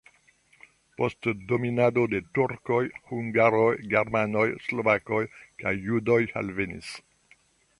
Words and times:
Post 0.99 1.27
dominado 1.51 2.05
de 2.13 2.21
turkoj 2.37 2.79
hungaroj, 3.11 3.67
germanoj, 3.93 4.47
slovakoj 4.69 5.21
kaj 5.65 5.75
judoj 5.89 6.21
alvenis. 6.43 6.91